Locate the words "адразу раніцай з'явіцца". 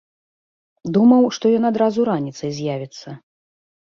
1.71-3.09